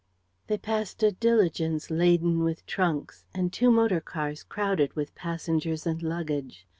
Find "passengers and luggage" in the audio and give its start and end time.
5.13-6.65